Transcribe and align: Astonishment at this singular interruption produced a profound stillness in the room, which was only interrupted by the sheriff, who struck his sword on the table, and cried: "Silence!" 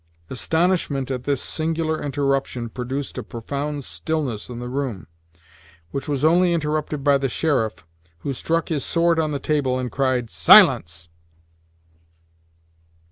Astonishment 0.31 1.11
at 1.11 1.25
this 1.25 1.43
singular 1.43 2.01
interruption 2.01 2.69
produced 2.69 3.19
a 3.19 3.23
profound 3.23 3.83
stillness 3.83 4.49
in 4.49 4.57
the 4.57 4.67
room, 4.67 5.05
which 5.91 6.07
was 6.07 6.25
only 6.25 6.53
interrupted 6.53 7.03
by 7.03 7.19
the 7.19 7.29
sheriff, 7.29 7.85
who 8.21 8.33
struck 8.33 8.69
his 8.69 8.83
sword 8.83 9.19
on 9.19 9.29
the 9.29 9.37
table, 9.37 9.77
and 9.77 9.91
cried: 9.91 10.31
"Silence!" 10.31 11.09